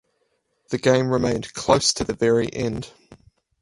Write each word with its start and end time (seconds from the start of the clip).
The 0.69 0.79
game 0.79 1.09
remained 1.11 1.53
close 1.53 1.93
to 1.93 2.03
the 2.03 2.15
very 2.15 2.51
end. 2.51 2.91